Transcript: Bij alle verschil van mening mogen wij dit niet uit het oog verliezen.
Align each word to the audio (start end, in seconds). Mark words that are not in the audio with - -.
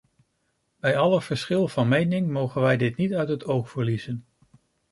Bij 0.79 0.97
alle 0.97 1.21
verschil 1.21 1.67
van 1.67 1.87
mening 1.87 2.29
mogen 2.31 2.61
wij 2.61 2.77
dit 2.77 2.97
niet 2.97 3.13
uit 3.13 3.27
het 3.29 3.45
oog 3.45 3.69
verliezen. 3.69 4.25